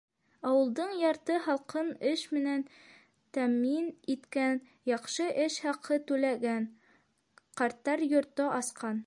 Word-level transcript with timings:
Ауылдың 0.51 0.93
ярты 1.01 1.35
халҡын 1.47 1.91
эш 2.11 2.23
менән 2.37 2.63
тәьмин 3.39 3.91
иткән, 4.15 4.57
яҡшы 4.93 5.29
эш 5.45 5.59
хаҡы 5.67 6.01
түләгән, 6.13 6.67
«Ҡарттар 7.63 8.07
йорто» 8.11 8.51
асҡан 8.61 8.99